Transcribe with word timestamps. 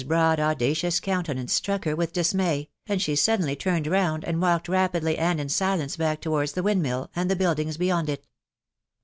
broad 0.07 0.39
audacious 0.39 0.99
oottnten— 0.99 1.37
ct 1.47 1.63
rtnuk 1.67 1.85
her 1.85 1.95
with 1.95 2.11
dismay, 2.11 2.67
and 2.87 2.99
she 2.99 3.15
suddenly 3.15 3.55
turned 3.55 3.85
round, 3.85 4.25
and 4.25 4.41
wattsd 4.41 4.67
rapidly 4.67 5.15
and 5.15 5.39
in 5.39 5.47
silence 5.47 5.95
bock 5.95 6.19
towards 6.19 6.53
the 6.53 6.63
windmill, 6.63 7.07
a&di 7.15 7.25
the 7.27 7.35
buildings 7.35 7.77
beyond 7.77 8.09
it. 8.09 8.25